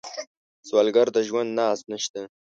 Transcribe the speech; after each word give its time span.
سوالګر 0.67 1.07
د 1.15 1.17
ژوند 1.27 1.49
ناز 1.59 1.79
نشته 1.91 2.21